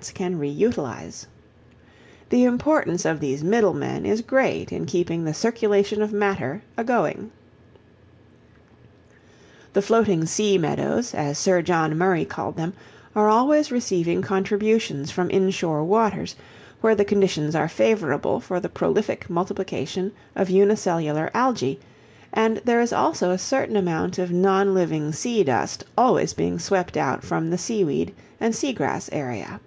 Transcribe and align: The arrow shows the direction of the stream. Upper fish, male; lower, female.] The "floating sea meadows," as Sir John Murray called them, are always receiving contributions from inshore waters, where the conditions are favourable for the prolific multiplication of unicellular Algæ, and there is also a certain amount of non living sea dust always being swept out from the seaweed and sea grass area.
The 0.00 0.14
arrow 0.22 0.40
shows 0.46 1.26
the 2.30 2.44
direction 2.46 2.92
of 3.10 3.18
the 3.18 3.34
stream. 3.36 3.48
Upper 3.52 3.78
fish, 3.80 4.22
male; 4.70 4.72
lower, 5.16 6.14
female.] 6.14 7.30
The 9.72 9.82
"floating 9.82 10.24
sea 10.24 10.56
meadows," 10.56 11.14
as 11.16 11.36
Sir 11.36 11.62
John 11.62 11.98
Murray 11.98 12.24
called 12.24 12.56
them, 12.56 12.74
are 13.16 13.28
always 13.28 13.72
receiving 13.72 14.22
contributions 14.22 15.10
from 15.10 15.30
inshore 15.32 15.82
waters, 15.82 16.36
where 16.80 16.94
the 16.94 17.04
conditions 17.04 17.56
are 17.56 17.68
favourable 17.68 18.38
for 18.38 18.60
the 18.60 18.68
prolific 18.68 19.28
multiplication 19.28 20.12
of 20.36 20.48
unicellular 20.48 21.28
Algæ, 21.34 21.76
and 22.32 22.58
there 22.64 22.80
is 22.80 22.92
also 22.92 23.32
a 23.32 23.38
certain 23.38 23.74
amount 23.76 24.20
of 24.20 24.30
non 24.30 24.74
living 24.74 25.12
sea 25.12 25.42
dust 25.42 25.82
always 25.98 26.34
being 26.34 26.60
swept 26.60 26.96
out 26.96 27.24
from 27.24 27.50
the 27.50 27.58
seaweed 27.58 28.14
and 28.38 28.54
sea 28.54 28.72
grass 28.72 29.08
area. 29.10 29.58